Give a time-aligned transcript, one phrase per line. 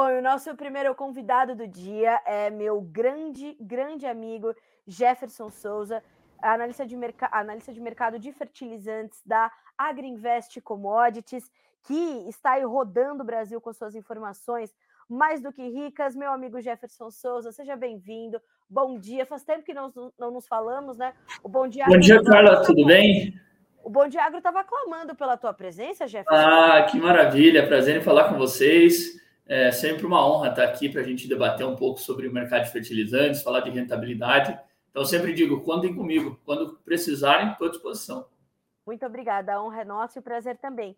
[0.00, 4.54] Bom, o nosso primeiro convidado do dia é meu grande, grande amigo
[4.88, 6.02] Jefferson Souza,
[6.40, 6.96] analista de,
[7.30, 11.50] analista de mercado de fertilizantes da Agriinvest Commodities,
[11.82, 14.74] que está aí rodando o Brasil com suas informações
[15.06, 16.16] mais do que ricas.
[16.16, 18.40] Meu amigo Jefferson Souza, seja bem-vindo.
[18.70, 19.26] Bom dia.
[19.26, 21.12] Faz tempo que nós não nos falamos, né?
[21.42, 21.84] O Bom Dia.
[21.84, 22.62] Bom dia, Carla.
[22.64, 23.38] Tudo bem?
[23.84, 26.42] O Bom Dia Agro estava clamando pela tua presença, Jefferson.
[26.42, 27.68] Ah, que maravilha.
[27.68, 29.20] Prazer em falar com vocês.
[29.52, 32.62] É sempre uma honra estar aqui para a gente debater um pouco sobre o mercado
[32.66, 34.56] de fertilizantes, falar de rentabilidade.
[34.88, 36.38] Então, sempre digo, contem comigo.
[36.44, 38.28] Quando precisarem, estou à disposição.
[38.86, 39.54] Muito obrigada.
[39.54, 40.96] A honra é nossa e o prazer também.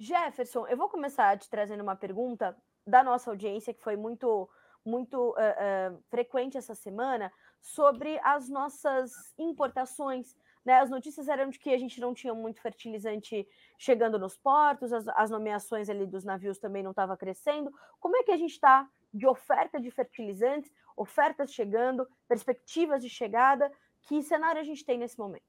[0.00, 4.50] Jefferson, eu vou começar te trazendo uma pergunta da nossa audiência, que foi muito,
[4.84, 10.34] muito uh, uh, frequente essa semana, sobre as nossas importações.
[10.64, 10.74] Né?
[10.74, 13.46] As notícias eram de que a gente não tinha muito fertilizante
[13.78, 17.72] chegando nos portos, as, as nomeações ali dos navios também não estavam crescendo.
[17.98, 23.70] Como é que a gente está de oferta de fertilizantes, ofertas chegando, perspectivas de chegada?
[24.02, 25.44] Que cenário a gente tem nesse momento?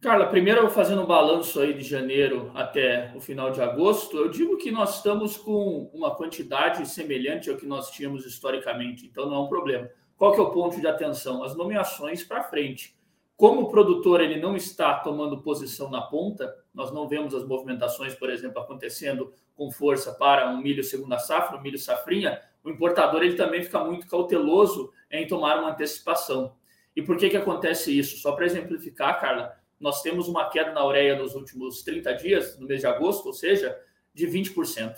[0.00, 4.56] Carla, primeiro fazendo um balanço aí de janeiro até o final de agosto, eu digo
[4.56, 9.38] que nós estamos com uma quantidade semelhante ao que nós tínhamos historicamente, então não é
[9.38, 9.88] um problema.
[10.16, 11.44] Qual que é o ponto de atenção?
[11.44, 12.96] As nomeações para frente.
[13.42, 18.14] Como o produtor ele não está tomando posição na ponta, nós não vemos as movimentações,
[18.14, 23.20] por exemplo, acontecendo com força para um milho segunda safra, um milho safrinha, o importador
[23.20, 26.54] ele também fica muito cauteloso em tomar uma antecipação.
[26.94, 28.18] E por que, que acontece isso?
[28.18, 32.68] Só para exemplificar, Carla, nós temos uma queda na ureia nos últimos 30 dias, no
[32.68, 33.76] mês de agosto, ou seja,
[34.14, 34.94] de 20%.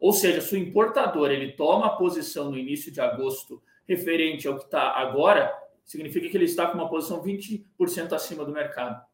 [0.00, 4.56] Ou seja, se o importador ele toma a posição no início de agosto referente ao
[4.58, 9.04] que está agora, significa que ele está com uma posição 20% acima do mercado.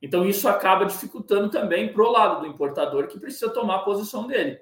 [0.00, 4.26] Então, isso acaba dificultando também para o lado do importador, que precisa tomar a posição
[4.26, 4.60] dele.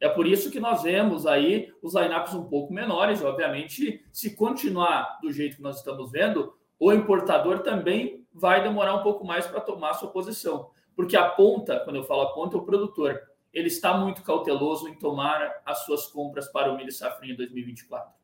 [0.00, 3.22] É por isso que nós vemos aí os lineups um pouco menores.
[3.22, 9.02] Obviamente, se continuar do jeito que nós estamos vendo, o importador também vai demorar um
[9.02, 10.70] pouco mais para tomar sua posição.
[10.94, 13.20] Porque a ponta, quando eu falo a ponta, é o produtor.
[13.52, 18.15] Ele está muito cauteloso em tomar as suas compras para o milho safrinha 2024.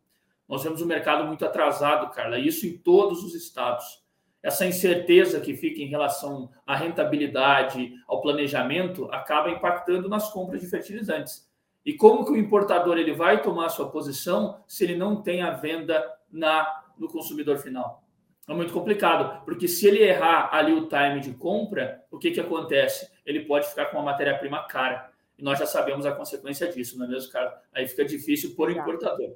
[0.53, 4.05] Nós vemos o mercado muito atrasado, Carla, isso em todos os estados.
[4.43, 10.67] Essa incerteza que fica em relação à rentabilidade, ao planejamento, acaba impactando nas compras de
[10.67, 11.51] fertilizantes.
[11.87, 15.53] E como que o importador ele vai tomar sua posição se ele não tem a
[15.53, 18.05] venda na no consumidor final?
[18.47, 22.41] É muito complicado, porque se ele errar ali o time de compra, o que, que
[22.41, 23.11] acontece?
[23.25, 25.11] Ele pode ficar com uma matéria-prima cara.
[25.39, 27.59] E nós já sabemos a consequência disso, não é mesmo, cara?
[27.73, 29.35] Aí fica difícil por importador.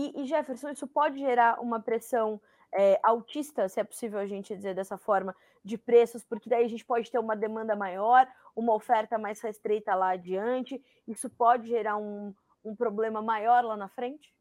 [0.00, 2.40] E, e Jefferson, isso pode gerar uma pressão
[2.72, 6.68] é, autista, se é possível a gente dizer dessa forma, de preços, porque daí a
[6.68, 10.82] gente pode ter uma demanda maior, uma oferta mais restrita lá adiante.
[11.06, 12.34] Isso pode gerar um,
[12.64, 14.32] um problema maior lá na frente?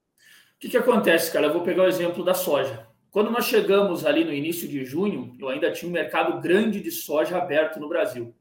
[0.55, 1.47] O que, que acontece, cara?
[1.47, 2.87] Eu vou pegar o exemplo da soja.
[3.11, 6.91] Quando nós chegamos ali no início de junho, eu ainda tinha um mercado grande de
[6.91, 8.33] soja aberto no Brasil.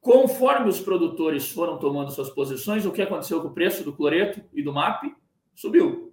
[0.00, 4.44] Conforme os produtores foram tomando suas posições, o que aconteceu com o preço do cloreto
[4.52, 5.12] e do MAP?
[5.54, 6.09] Subiu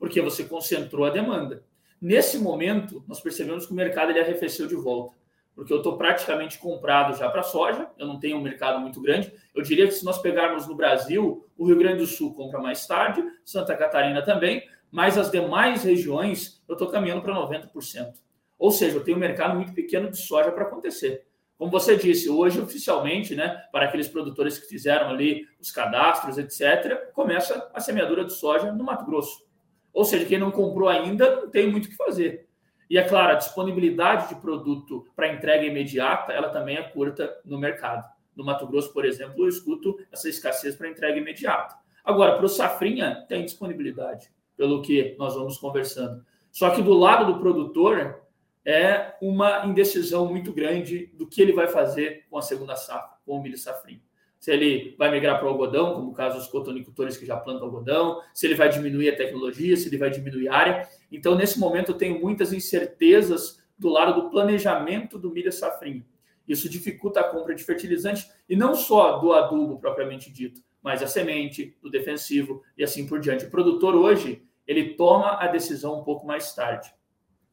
[0.00, 1.62] porque você concentrou a demanda.
[2.00, 5.14] Nesse momento, nós percebemos que o mercado ele arrefeceu de volta,
[5.54, 9.30] porque eu estou praticamente comprado já para soja, eu não tenho um mercado muito grande.
[9.54, 12.86] Eu diria que se nós pegarmos no Brasil, o Rio Grande do Sul compra mais
[12.86, 18.14] tarde, Santa Catarina também, mas as demais regiões eu estou caminhando para 90%.
[18.58, 21.26] Ou seja, eu tenho um mercado muito pequeno de soja para acontecer.
[21.58, 27.12] Como você disse, hoje oficialmente, né, para aqueles produtores que fizeram ali os cadastros, etc.,
[27.12, 29.49] começa a semeadura de soja no Mato Grosso.
[29.92, 32.48] Ou seja, quem não comprou ainda não tem muito o que fazer.
[32.88, 37.58] E é claro, a disponibilidade de produto para entrega imediata, ela também é curta no
[37.58, 38.04] mercado.
[38.34, 41.76] No Mato Grosso, por exemplo, eu escuto essa escassez para entrega imediata.
[42.04, 46.24] Agora, para o Safrinha, tem disponibilidade, pelo que nós vamos conversando.
[46.50, 48.20] Só que do lado do produtor,
[48.64, 53.36] é uma indecisão muito grande do que ele vai fazer com a segunda safra, com
[53.36, 54.02] o milho safrinha
[54.40, 57.66] se ele vai migrar para o algodão, como o caso dos cotonicultores que já plantam
[57.66, 60.88] algodão, se ele vai diminuir a tecnologia, se ele vai diminuir a área.
[61.12, 66.06] Então, nesse momento, eu tenho muitas incertezas do lado do planejamento do milho safrinho.
[66.48, 71.06] Isso dificulta a compra de fertilizante e não só do adubo propriamente dito, mas a
[71.06, 73.44] semente, do defensivo e assim por diante.
[73.44, 76.90] O produtor hoje, ele toma a decisão um pouco mais tarde.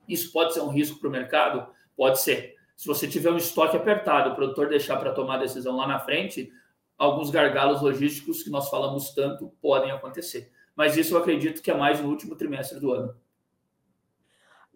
[0.07, 1.67] Isso pode ser um risco para o mercado?
[1.97, 2.55] Pode ser.
[2.77, 5.99] Se você tiver um estoque apertado, o produtor deixar para tomar a decisão lá na
[5.99, 6.49] frente,
[6.97, 10.51] alguns gargalos logísticos que nós falamos tanto podem acontecer.
[10.75, 13.15] Mas isso eu acredito que é mais no último trimestre do ano.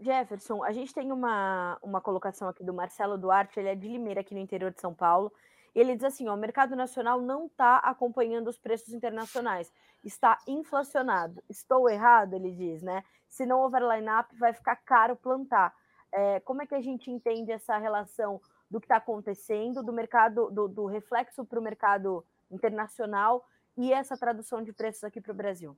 [0.01, 4.21] Jefferson, a gente tem uma, uma colocação aqui do Marcelo Duarte, ele é de Limeira,
[4.21, 5.31] aqui no interior de São Paulo,
[5.75, 9.71] Ele diz assim: ó, o mercado nacional não está acompanhando os preços internacionais,
[10.03, 11.41] está inflacionado.
[11.47, 13.03] Estou errado, ele diz, né?
[13.29, 15.73] Se não houver line-up, vai ficar caro plantar.
[16.12, 18.41] É, como é que a gente entende essa relação
[18.71, 23.45] do que está acontecendo, do mercado, do, do reflexo para o mercado internacional
[23.77, 25.77] e essa tradução de preços aqui para o Brasil?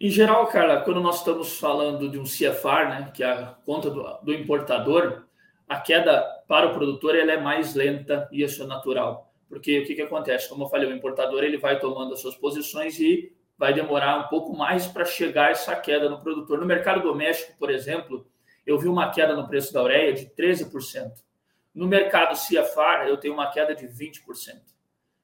[0.00, 3.90] Em geral, Carla, quando nós estamos falando de um CFR, né, que é a conta
[3.90, 5.24] do, do importador,
[5.68, 9.32] a queda para o produtor ela é mais lenta e isso é natural.
[9.48, 10.48] Porque o que, que acontece?
[10.48, 14.28] Como eu falei, o importador ele vai tomando as suas posições e vai demorar um
[14.28, 16.60] pouco mais para chegar essa queda no produtor.
[16.60, 18.26] No mercado doméstico, por exemplo,
[18.66, 21.23] eu vi uma queda no preço da ureia de 13%.
[21.74, 24.20] No mercado CFR, eu tenho uma queda de 20%.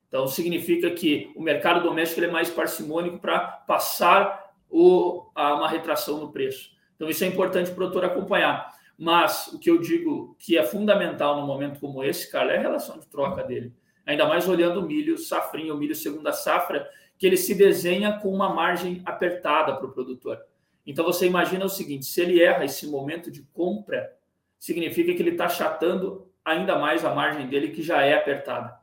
[0.08, 6.18] Então, significa que o mercado doméstico é mais parcimônico para passar o, a uma retração
[6.18, 6.70] no preço.
[6.96, 8.74] Então, isso é importante o produtor acompanhar.
[8.98, 12.60] Mas o que eu digo que é fundamental no momento como esse, cara, é a
[12.60, 13.72] relação de troca dele.
[14.04, 16.86] Ainda mais olhando o milho safrinho, o milho segunda safra,
[17.16, 20.38] que ele se desenha com uma margem apertada para o produtor.
[20.86, 24.10] Então você imagina o seguinte: se ele erra esse momento de compra,
[24.58, 28.78] significa que ele está achatando ainda mais a margem dele, que já é apertada.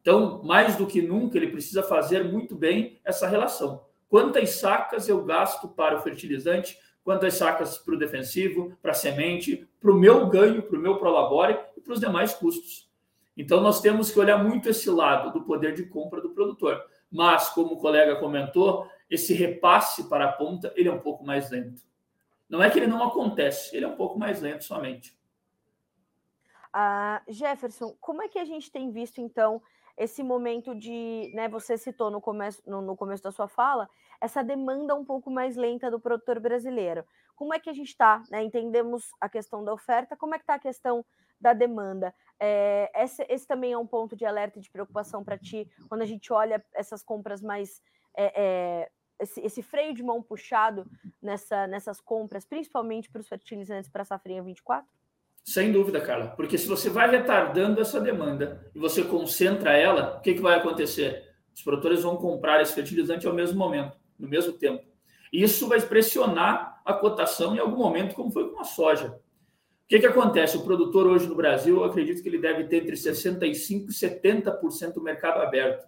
[0.00, 3.84] Então, mais do que nunca, ele precisa fazer muito bem essa relação.
[4.08, 6.78] Quantas sacas eu gasto para o fertilizante?
[7.02, 10.98] quantas sacas para o defensivo, para a semente, para o meu ganho, para o meu
[10.98, 12.88] prolabore e para os demais custos.
[13.36, 16.82] Então, nós temos que olhar muito esse lado do poder de compra do produtor.
[17.10, 21.50] Mas, como o colega comentou, esse repasse para a ponta ele é um pouco mais
[21.50, 21.82] lento.
[22.48, 25.12] Não é que ele não acontece, ele é um pouco mais lento somente.
[26.74, 29.60] Uh, Jefferson, como é que a gente tem visto, então,
[29.96, 33.88] esse momento de, né, você citou no começo, no, no, começo da sua fala,
[34.20, 37.04] essa demanda um pouco mais lenta do produtor brasileiro.
[37.34, 38.22] Como é que a gente está?
[38.30, 38.42] Né?
[38.42, 41.04] Entendemos a questão da oferta, como é que está a questão
[41.40, 42.14] da demanda?
[42.38, 46.02] É, esse, esse, também é um ponto de alerta e de preocupação para ti, quando
[46.02, 47.82] a gente olha essas compras mais.
[48.16, 50.90] É, é, esse, esse, freio de mão puxado
[51.20, 54.88] nessa, nessas compras, principalmente para os fertilizantes para a safrinha 24?
[55.42, 56.28] Sem dúvida, Carla.
[56.28, 60.58] Porque se você vai retardando essa demanda e você concentra ela, o que, que vai
[60.58, 61.24] acontecer?
[61.54, 64.84] Os produtores vão comprar esse fertilizante ao mesmo momento, no mesmo tempo.
[65.32, 69.08] E isso vai pressionar a cotação em algum momento, como foi com a soja.
[69.08, 70.56] O que, que acontece?
[70.56, 74.94] O produtor hoje no Brasil, eu acredito que ele deve ter entre 65% e 70%
[74.94, 75.86] do mercado aberto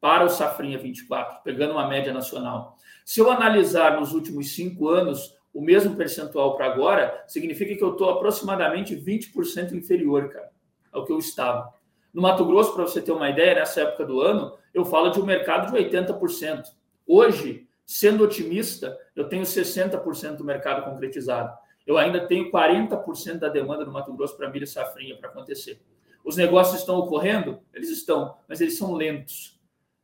[0.00, 2.76] para o Safrinha 24, pegando uma média nacional.
[3.04, 7.92] Se eu analisar nos últimos cinco anos, o mesmo percentual para agora, significa que eu
[7.92, 10.50] estou aproximadamente 20% inferior, cara,
[10.90, 11.72] ao que eu estava.
[12.12, 15.20] No Mato Grosso, para você ter uma ideia, nessa época do ano, eu falo de
[15.20, 16.64] um mercado de 80%.
[17.06, 21.56] Hoje, sendo otimista, eu tenho 60% do mercado concretizado.
[21.86, 25.80] Eu ainda tenho 40% da demanda no Mato Grosso para milho safrinha para acontecer.
[26.24, 27.60] Os negócios estão ocorrendo?
[27.74, 29.60] Eles estão, mas eles são lentos,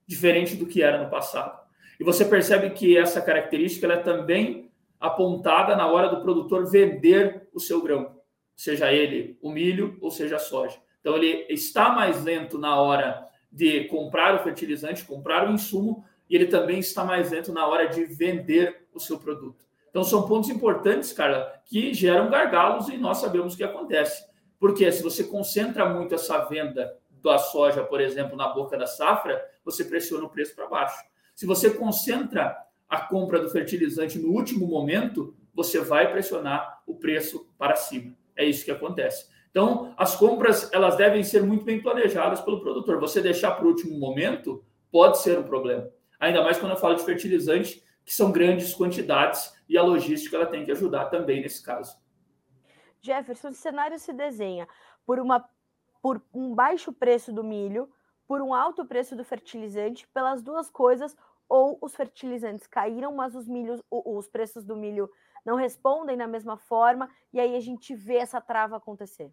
[0.06, 1.58] diferente do que era no passado.
[2.00, 4.67] E você percebe que essa característica ela é também
[5.00, 8.16] apontada na hora do produtor vender o seu grão,
[8.56, 10.76] seja ele o milho ou seja a soja.
[11.00, 16.34] Então ele está mais lento na hora de comprar o fertilizante, comprar o insumo, e
[16.34, 19.64] ele também está mais lento na hora de vender o seu produto.
[19.88, 24.26] Então são pontos importantes, cara, que geram gargalos e nós sabemos o que acontece.
[24.58, 29.42] Porque se você concentra muito essa venda da soja, por exemplo, na boca da safra,
[29.64, 31.02] você pressiona o preço para baixo.
[31.34, 32.56] Se você concentra
[32.88, 38.16] a compra do fertilizante no último momento, você vai pressionar o preço para cima.
[38.36, 39.28] É isso que acontece.
[39.50, 43.00] Então, as compras elas devem ser muito bem planejadas pelo produtor.
[43.00, 45.90] Você deixar para o último momento pode ser um problema.
[46.20, 50.46] Ainda mais quando eu falo de fertilizante, que são grandes quantidades e a logística ela
[50.46, 51.96] tem que ajudar também nesse caso.
[53.00, 54.66] Jefferson, o cenário se desenha
[55.04, 55.44] por, uma,
[56.00, 57.88] por um baixo preço do milho,
[58.26, 61.16] por um alto preço do fertilizante, pelas duas coisas,
[61.48, 65.10] ou os fertilizantes caíram, mas os milhos, os preços do milho
[65.44, 69.32] não respondem da mesma forma, e aí a gente vê essa trava acontecer.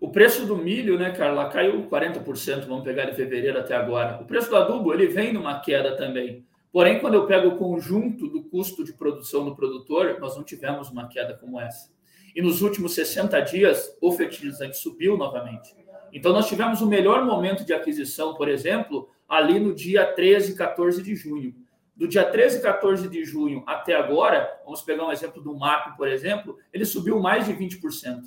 [0.00, 4.20] O preço do milho, né, Carla, caiu 40%, vamos pegar de fevereiro até agora.
[4.20, 6.44] O preço do adubo, ele vem numa queda também.
[6.72, 10.90] Porém, quando eu pego o conjunto do custo de produção do produtor, nós não tivemos
[10.90, 11.92] uma queda como essa.
[12.34, 15.72] E nos últimos 60 dias, o fertilizante subiu novamente.
[16.12, 20.56] Então, nós tivemos o melhor momento de aquisição, por exemplo, ali no dia 13 e
[20.56, 21.54] 14 de junho.
[21.94, 25.96] Do dia 13 e 14 de junho até agora, vamos pegar um exemplo do MAP,
[25.96, 28.22] por exemplo, ele subiu mais de 20%.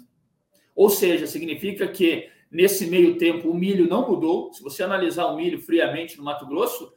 [0.76, 4.54] Ou seja, significa que nesse meio tempo o milho não mudou.
[4.54, 6.94] Se você analisar o milho friamente no Mato Grosso,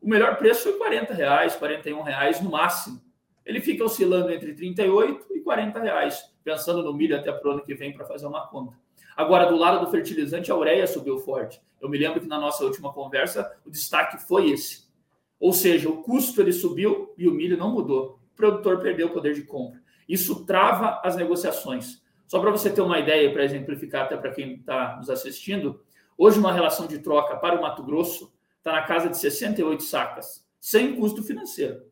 [0.00, 3.00] o melhor preço foi 40 reais, 41 reais no máximo.
[3.44, 7.64] Ele fica oscilando entre 38 e 40 reais, pensando no milho até para o ano
[7.64, 8.76] que vem para fazer uma conta.
[9.16, 11.60] Agora, do lado do fertilizante, a ureia subiu forte.
[11.80, 14.86] Eu me lembro que na nossa última conversa, o destaque foi esse.
[15.38, 18.20] Ou seja, o custo ele subiu e o milho não mudou.
[18.32, 19.80] O produtor perdeu o poder de compra.
[20.08, 22.00] Isso trava as negociações.
[22.28, 25.82] Só para você ter uma ideia, para exemplificar até para quem está nos assistindo,
[26.16, 30.46] hoje uma relação de troca para o Mato Grosso está na casa de 68 sacas,
[30.60, 31.82] sem custo financeiro.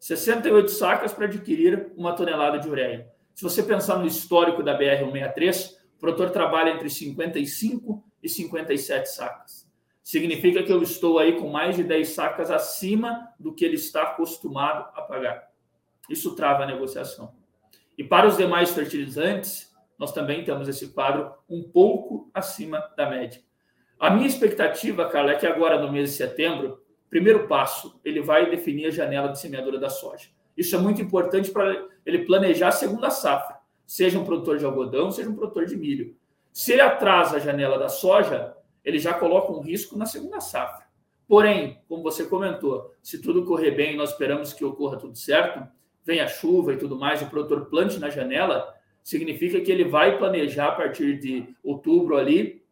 [0.00, 3.08] 68 sacas para adquirir uma tonelada de ureia.
[3.34, 9.66] Se você pensar no histórico da BR-163, o produtor trabalha entre 55 e 57 sacas.
[10.02, 14.02] Significa que eu estou aí com mais de 10 sacas acima do que ele está
[14.02, 15.50] acostumado a pagar.
[16.08, 17.34] Isso trava a negociação.
[17.98, 23.42] E para os demais fertilizantes, nós também temos esse quadro um pouco acima da média.
[23.98, 28.50] A minha expectativa, Carla, é que agora no mês de setembro, primeiro passo, ele vai
[28.50, 30.28] definir a janela de semeadura da soja.
[30.56, 33.55] Isso é muito importante para ele planejar a segunda safra,
[33.86, 36.16] seja um produtor de algodão, seja um produtor de milho.
[36.52, 40.86] Se ele atrasa a janela da soja, ele já coloca um risco na segunda safra.
[41.28, 45.66] Porém, como você comentou, se tudo correr bem, nós esperamos que ocorra tudo certo,
[46.04, 50.68] venha chuva e tudo mais, o produtor plante na janela, significa que ele vai planejar
[50.68, 52.64] a partir de outubro ali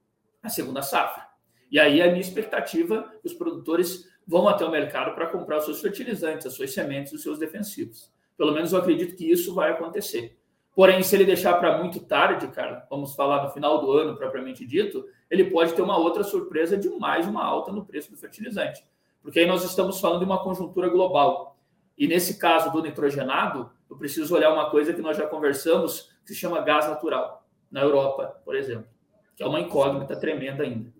[0.42, 1.26] a segunda safra.
[1.70, 5.80] E aí a minha expectativa, os produtores vão até o mercado para comprar os seus
[5.80, 8.12] fertilizantes, as suas sementes, os seus defensivos.
[8.36, 10.36] Pelo menos eu acredito que isso vai acontecer.
[10.74, 14.66] Porém, se ele deixar para muito tarde, cara, vamos falar no final do ano propriamente
[14.66, 18.84] dito, ele pode ter uma outra surpresa de mais uma alta no preço do fertilizante.
[19.22, 21.56] Porque aí nós estamos falando de uma conjuntura global.
[21.96, 26.34] E nesse caso do nitrogenado, eu preciso olhar uma coisa que nós já conversamos, que
[26.34, 28.88] se chama gás natural, na Europa, por exemplo,
[29.36, 30.92] que é uma incógnita tremenda ainda.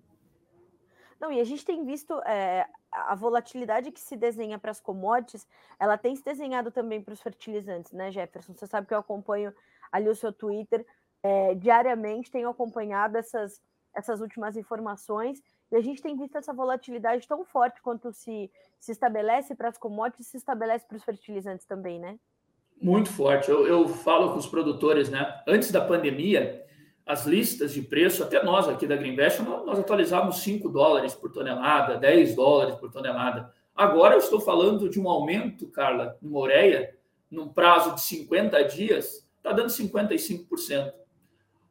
[1.21, 5.47] Não, e a gente tem visto é, a volatilidade que se desenha para as commodities,
[5.79, 8.55] ela tem se desenhado também para os fertilizantes, né, Jefferson?
[8.55, 9.53] Você sabe que eu acompanho
[9.91, 10.87] ali o seu Twitter
[11.23, 13.61] é, diariamente, tenho acompanhado essas,
[13.95, 18.93] essas últimas informações, e a gente tem visto essa volatilidade tão forte quanto se, se
[18.93, 22.19] estabelece para as commodities, se estabelece para os fertilizantes também, né?
[22.81, 23.51] Muito forte.
[23.51, 25.43] Eu, eu falo com os produtores, né?
[25.47, 26.65] Antes da pandemia,
[27.07, 31.99] as listas de preço, até nós aqui da Greenvest, nós atualizávamos 5 dólares por tonelada,
[31.99, 33.53] 10 dólares por tonelada.
[33.75, 36.97] Agora eu estou falando de um aumento, Carla, no Moreia,
[37.31, 40.93] num prazo de 50 dias, está dando 55%.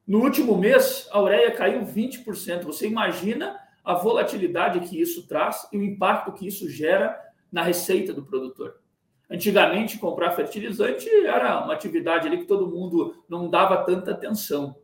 [0.05, 2.63] No último mês, a ureia caiu 20%.
[2.63, 7.17] Você imagina a volatilidade que isso traz e o impacto que isso gera
[7.51, 8.81] na receita do produtor.
[9.29, 14.75] Antigamente, comprar fertilizante era uma atividade ali que todo mundo não dava tanta atenção.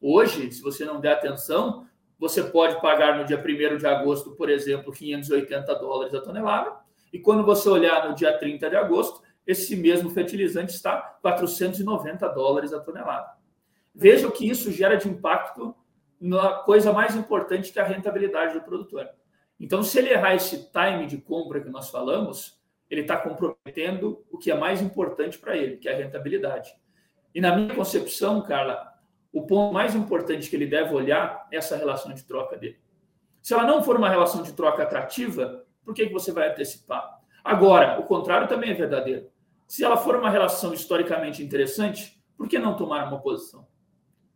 [0.00, 1.86] Hoje, se você não der atenção,
[2.18, 6.74] você pode pagar no dia 1 de agosto, por exemplo, 580 dólares a tonelada,
[7.12, 12.72] e quando você olhar no dia 30 de agosto, esse mesmo fertilizante está 490 dólares
[12.72, 13.30] a tonelada.
[13.94, 15.74] Veja o que isso gera de impacto
[16.20, 19.08] na coisa mais importante que é a rentabilidade do produtor.
[19.58, 24.38] Então, se ele errar esse time de compra que nós falamos, ele está comprometendo o
[24.38, 26.72] que é mais importante para ele, que é a rentabilidade.
[27.34, 28.89] E na minha concepção, Carla,
[29.32, 32.78] o ponto mais importante que ele deve olhar é essa relação de troca dele.
[33.40, 37.20] Se ela não for uma relação de troca atrativa, por que, que você vai antecipar?
[37.42, 39.28] Agora, o contrário também é verdadeiro.
[39.66, 43.66] Se ela for uma relação historicamente interessante, por que não tomar uma posição?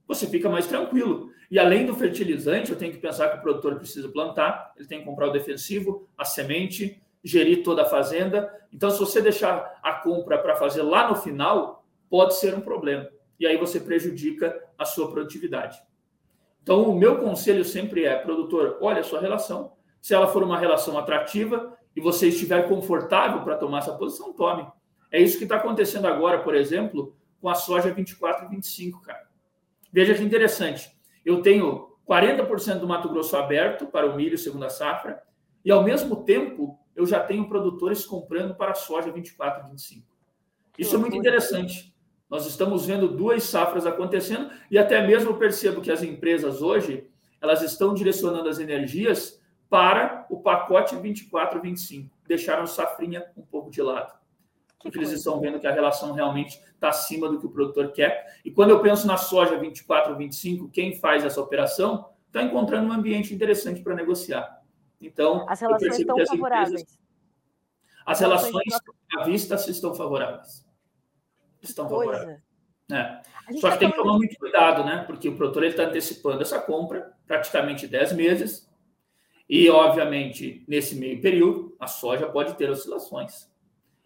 [0.06, 1.30] Você fica mais tranquilo.
[1.50, 5.00] E além do fertilizante, eu tenho que pensar que o produtor precisa plantar, ele tem
[5.00, 8.50] que comprar o defensivo, a semente, gerir toda a fazenda.
[8.72, 13.08] Então, se você deixar a compra para fazer lá no final, pode ser um problema
[13.38, 15.78] e aí você prejudica a sua produtividade.
[16.62, 19.72] Então, o meu conselho sempre é, produtor, olha a sua relação.
[20.00, 24.66] Se ela for uma relação atrativa e você estiver confortável para tomar essa posição, tome.
[25.10, 29.28] É isso que está acontecendo agora, por exemplo, com a soja 24 e 25, cara.
[29.92, 30.90] Veja que interessante.
[31.24, 35.22] Eu tenho 40% do Mato Grosso aberto para o milho segunda safra
[35.64, 40.06] e, ao mesmo tempo, eu já tenho produtores comprando para a soja 24 e 25.
[40.78, 41.93] Isso é muito interessante.
[42.28, 47.08] Nós estamos vendo duas safras acontecendo e até mesmo percebo que as empresas hoje
[47.40, 52.10] elas estão direcionando as energias para o pacote 24-25.
[52.26, 54.14] Deixaram safrinha um pouco de lado.
[54.82, 58.38] Porque eles estão vendo que a relação realmente está acima do que o produtor quer.
[58.44, 63.34] E quando eu penso na soja 24-25, quem faz essa operação está encontrando um ambiente
[63.34, 64.62] interessante para negociar.
[65.00, 66.82] Então, as relações estão favoráveis.
[66.82, 66.98] Empresas,
[68.06, 68.74] as relações
[69.16, 70.64] à vista estão favoráveis
[71.68, 72.40] estão favoráveis.
[72.92, 73.22] É.
[73.60, 75.04] Só que tem que tomar muito cuidado, né?
[75.06, 78.70] Porque o produtor está antecipando essa compra, praticamente 10 meses,
[79.48, 83.50] e, obviamente, nesse meio período, a soja pode ter oscilações.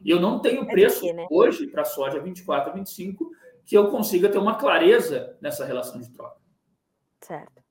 [0.04, 1.26] E eu não tenho preço né?
[1.30, 3.30] hoje para a soja 24 a 25
[3.64, 6.40] que eu consiga ter uma clareza nessa relação de troca.
[7.20, 7.62] Certo.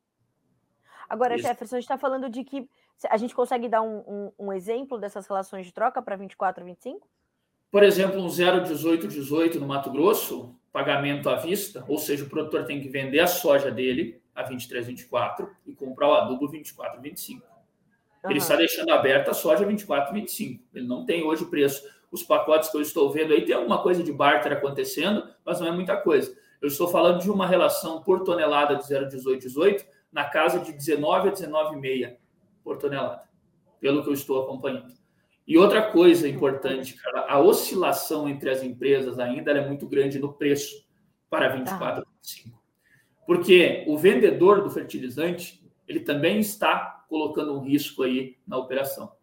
[1.10, 1.48] Agora, Isso.
[1.48, 2.70] Jefferson, a gente está falando de que
[3.10, 6.66] a gente consegue dar um, um, um exemplo dessas relações de troca para 24 e
[6.68, 7.08] 25?
[7.72, 12.82] Por exemplo, um 01818 no Mato Grosso, pagamento à vista, ou seja, o produtor tem
[12.82, 17.42] que vender a soja dele a 23,24 e comprar o adubo 24,25.
[17.42, 18.30] Uhum.
[18.30, 20.62] Ele está deixando aberta a soja 24,25.
[20.74, 21.84] Ele não tem hoje o preço.
[22.12, 25.68] Os pacotes que eu estou vendo aí tem alguma coisa de barter acontecendo, mas não
[25.68, 26.36] é muita coisa.
[26.62, 31.32] Eu estou falando de uma relação por tonelada de 0,1818 na casa de 19 a
[31.32, 32.16] 19,5
[32.64, 33.24] por tonelada,
[33.80, 34.97] pelo que eu estou acompanhando.
[35.48, 40.34] E outra coisa importante, cara, a oscilação entre as empresas ainda é muito grande no
[40.34, 40.86] preço
[41.30, 42.64] para 24 e 25.
[43.26, 49.16] Porque o vendedor do fertilizante, ele também está colocando um risco aí na operação.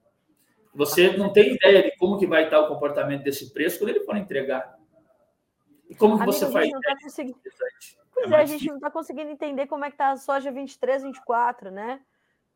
[0.74, 4.00] Você não tem ideia de como que vai estar o comportamento desse preço quando ele
[4.00, 4.78] for entregar.
[5.90, 6.70] E como que Amigo, você faz?
[6.70, 7.38] Tá conseguindo...
[8.14, 10.50] Pois é, é a gente não está conseguindo entender como é que está a soja
[10.50, 12.00] 23, 24, né?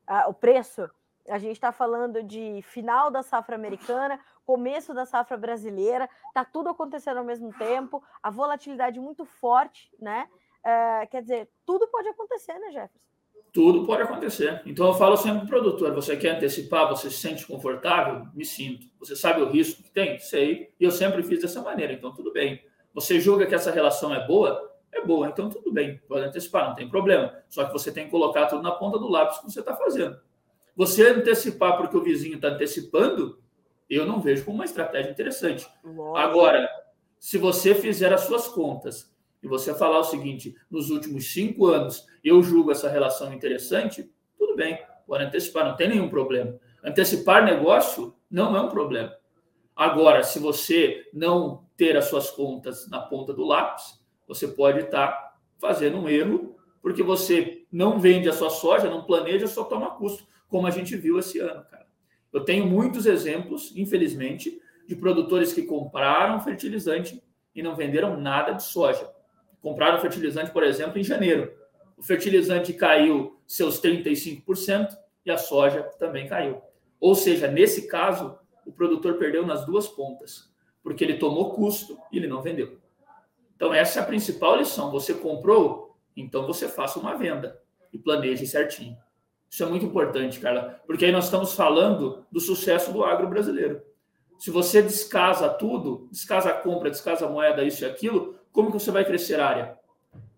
[0.06, 0.88] Ah, o preço
[1.28, 6.70] a gente está falando de final da safra americana, começo da safra brasileira, está tudo
[6.70, 10.28] acontecendo ao mesmo tempo, a volatilidade muito forte, né?
[10.64, 12.98] É, quer dizer, tudo pode acontecer, né, Jefferson?
[13.52, 14.62] Tudo pode acontecer.
[14.66, 18.26] Então eu falo sempre para o produtor: você quer antecipar, você se sente confortável?
[18.34, 18.86] Me sinto.
[18.98, 20.18] Você sabe o risco que tem?
[20.18, 20.72] Sei.
[20.78, 22.62] E eu sempre fiz dessa maneira, então tudo bem.
[22.92, 24.68] Você julga que essa relação é boa?
[24.92, 27.34] É boa, então tudo bem, pode antecipar, não tem problema.
[27.48, 30.18] Só que você tem que colocar tudo na ponta do lápis que você está fazendo.
[30.78, 33.40] Você antecipar porque o vizinho está antecipando,
[33.90, 35.68] eu não vejo como uma estratégia interessante.
[35.82, 36.20] Nossa.
[36.20, 36.70] Agora,
[37.18, 42.06] se você fizer as suas contas e você falar o seguinte: nos últimos cinco anos
[42.22, 44.08] eu julgo essa relação interessante,
[44.38, 46.56] tudo bem, pode antecipar, não tem nenhum problema.
[46.84, 49.12] Antecipar negócio não é um problema.
[49.74, 55.40] Agora, se você não ter as suas contas na ponta do lápis, você pode estar
[55.58, 60.28] fazendo um erro, porque você não vende a sua soja, não planeja, só toma custo
[60.48, 61.86] como a gente viu esse ano, cara.
[62.32, 67.22] Eu tenho muitos exemplos, infelizmente, de produtores que compraram fertilizante
[67.54, 69.10] e não venderam nada de soja.
[69.60, 71.52] Compraram fertilizante, por exemplo, em janeiro.
[71.96, 76.62] O fertilizante caiu seus 35% e a soja também caiu.
[77.00, 82.18] Ou seja, nesse caso, o produtor perdeu nas duas pontas, porque ele tomou custo e
[82.18, 82.78] ele não vendeu.
[83.56, 84.90] Então, essa é a principal lição.
[84.90, 87.60] Você comprou, então você faça uma venda
[87.92, 88.96] e planeje certinho.
[89.50, 93.82] Isso é muito importante, Carla, porque aí nós estamos falando do sucesso do agro brasileiro.
[94.38, 98.78] Se você descasa tudo, descasa a compra, descasa a moeda, isso e aquilo, como que
[98.78, 99.78] você vai crescer a área?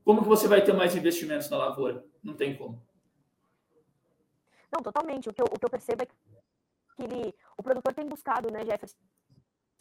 [0.04, 2.04] Como que você vai ter mais investimentos na lavoura?
[2.22, 2.80] Não tem como.
[4.72, 5.28] Não, totalmente.
[5.28, 6.14] O que eu, o que eu percebo é que
[6.98, 8.96] ele, o produtor tem buscado, né, Jefferson,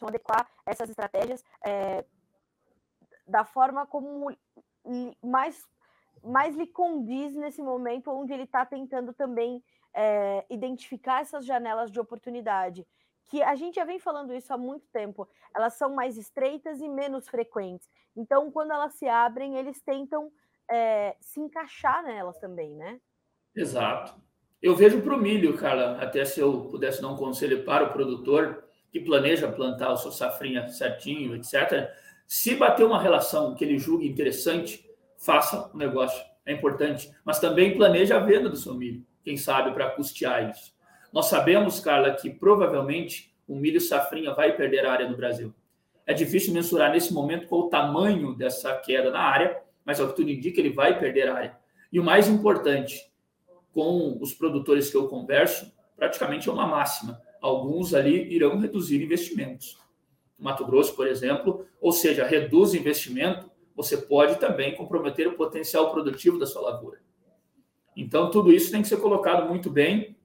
[0.02, 2.04] adequar essas estratégias é,
[3.26, 4.34] da forma como
[5.22, 5.66] mais
[6.22, 9.62] mais lhe condiz nesse momento onde ele está tentando também
[9.94, 12.86] é, identificar essas janelas de oportunidade.
[13.28, 16.88] Que a gente já vem falando isso há muito tempo, elas são mais estreitas e
[16.88, 17.88] menos frequentes.
[18.16, 20.30] Então, quando elas se abrem, eles tentam
[20.68, 23.00] é, se encaixar nelas também, né?
[23.54, 24.20] Exato.
[24.60, 27.92] Eu vejo para o milho, cara, até se eu pudesse dar um conselho para o
[27.92, 31.88] produtor que planeja plantar o seu safrinha certinho, etc.
[32.26, 34.89] Se bater uma relação que ele julgue interessante,
[35.20, 39.72] faça o negócio, é importante, mas também planeje a venda do seu milho, quem sabe
[39.72, 40.74] para custear isso.
[41.12, 45.54] Nós sabemos, Carla, que provavelmente o milho safrinha vai perder a área no Brasil.
[46.06, 50.16] É difícil mensurar nesse momento qual o tamanho dessa queda na área, mas ao que
[50.16, 51.56] tudo indica, ele vai perder a área.
[51.92, 53.10] E o mais importante,
[53.72, 57.20] com os produtores que eu converso, praticamente é uma máxima.
[57.40, 59.78] Alguns ali irão reduzir investimentos.
[60.38, 63.49] Mato Grosso, por exemplo, ou seja, reduz investimento
[63.82, 66.98] você pode também comprometer o potencial produtivo da sua lavoura.
[67.96, 70.16] Então, tudo isso tem que ser colocado muito bem.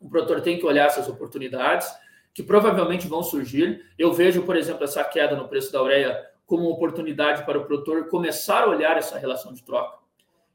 [0.00, 1.92] O produtor tem que olhar essas oportunidades,
[2.34, 3.84] que provavelmente vão surgir.
[3.98, 7.64] Eu vejo, por exemplo, essa queda no preço da ureia como uma oportunidade para o
[7.64, 9.98] produtor começar a olhar essa relação de troca.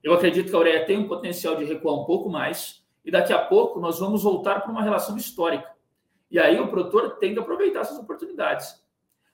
[0.04, 3.34] Eu acredito que a ureia tem um potencial de recuar um pouco mais, e daqui
[3.34, 5.72] a pouco nós vamos voltar para uma relação histórica.
[6.30, 8.84] E aí o produtor tem que aproveitar essas oportunidades.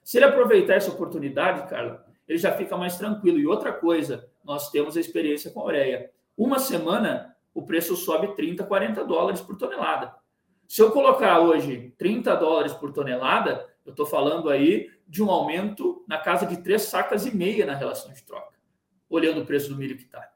[0.02, 3.38] Se ele aproveitar essa oportunidade, Carla, ele já fica mais tranquilo.
[3.38, 6.10] E outra coisa, nós temos a experiência com a ureia.
[6.36, 10.14] Uma semana, o preço sobe 30, 40 dólares por tonelada.
[10.66, 16.02] Se eu colocar hoje 30 dólares por tonelada, eu estou falando aí de um aumento
[16.08, 18.54] na casa de três sacas e meia na relação de troca,
[19.08, 20.30] olhando o preço do milho que está.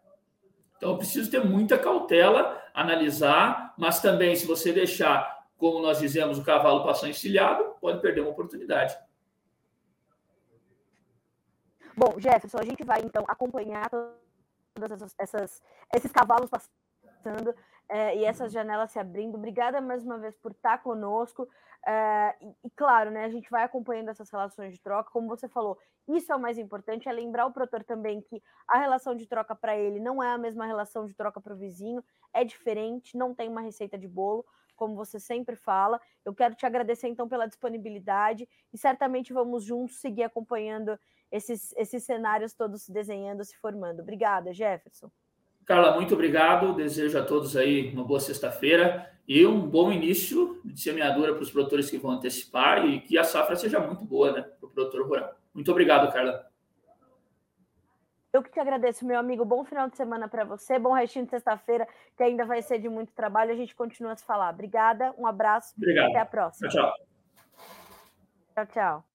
[0.76, 6.38] Então, eu preciso ter muita cautela, analisar, mas também, se você deixar, como nós dizemos,
[6.38, 8.96] o cavalo passar encilhado, pode perder uma oportunidade.
[11.98, 13.90] Bom, Jefferson, a gente vai então acompanhar
[15.18, 15.60] essas
[15.92, 17.52] esses cavalos passando
[17.88, 19.34] é, e essas janelas se abrindo.
[19.34, 21.48] Obrigada mais uma vez por estar conosco.
[21.84, 25.48] É, e, e, claro, né, a gente vai acompanhando essas relações de troca, como você
[25.48, 29.26] falou, isso é o mais importante, é lembrar o produtor também que a relação de
[29.26, 33.16] troca para ele não é a mesma relação de troca para o vizinho, é diferente,
[33.16, 34.44] não tem uma receita de bolo,
[34.76, 36.00] como você sempre fala.
[36.24, 40.96] Eu quero te agradecer então pela disponibilidade e certamente vamos juntos seguir acompanhando
[41.30, 44.00] esses, esses cenários todos se desenhando, se formando.
[44.00, 45.10] Obrigada, Jefferson.
[45.64, 46.74] Carla, muito obrigado.
[46.74, 51.50] Desejo a todos aí uma boa sexta-feira e um bom início de semeadura para os
[51.50, 55.06] produtores que vão antecipar e que a safra seja muito boa né, para o produtor
[55.06, 55.34] rural.
[55.52, 56.48] Muito obrigado, Carla.
[58.32, 59.44] Eu que te agradeço, meu amigo.
[59.44, 60.78] Bom final de semana para você.
[60.78, 61.86] Bom restinho de sexta-feira,
[62.16, 63.52] que ainda vai ser de muito trabalho.
[63.52, 64.52] A gente continua a se falar.
[64.52, 65.74] Obrigada, um abraço.
[65.76, 66.10] Obrigado.
[66.10, 66.68] Até a próxima.
[66.68, 66.94] Tchau, tchau.
[68.54, 69.07] Tchau, tchau.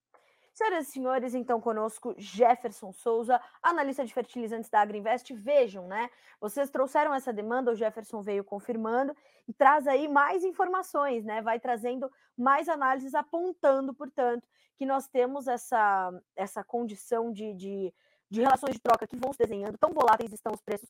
[0.64, 5.34] Senhoras e senhores, então conosco Jefferson Souza, analista de fertilizantes da Agriinvest.
[5.34, 6.10] Vejam, né?
[6.40, 9.14] Vocês trouxeram essa demanda, o Jefferson veio confirmando
[9.46, 11.42] e traz aí mais informações, né?
[11.42, 14.48] Vai trazendo mais análises apontando, portanto,
[14.78, 17.94] que nós temos essa, essa condição de, de,
[18.30, 20.90] de relações de troca que vão se desenhando, tão voláteis estão os preços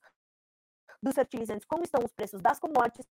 [1.02, 3.08] dos fertilizantes, como estão os preços das commodities,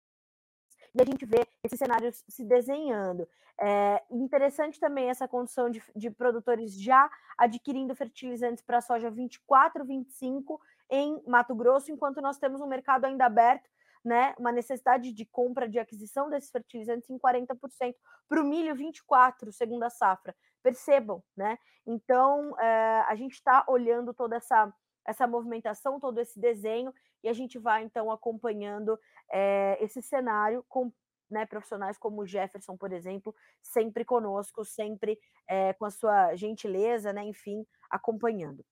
[0.93, 3.27] e a gente vê esses cenários se desenhando.
[3.59, 10.59] É interessante também essa condição de, de produtores já adquirindo fertilizantes para soja 24, 25
[10.89, 13.69] em Mato Grosso, enquanto nós temos um mercado ainda aberto,
[14.03, 17.95] né, uma necessidade de compra, de aquisição desses fertilizantes em 40%,
[18.27, 20.35] para o milho 24%, segundo a safra.
[20.63, 21.57] Percebam, né?
[21.85, 24.71] Então, é, a gente está olhando toda essa,
[25.05, 28.99] essa movimentação, todo esse desenho, e a gente vai, então, acompanhando
[29.31, 30.91] é, esse cenário com
[31.29, 37.13] né, profissionais como o Jefferson, por exemplo, sempre conosco, sempre é, com a sua gentileza,
[37.13, 38.65] né, enfim, acompanhando.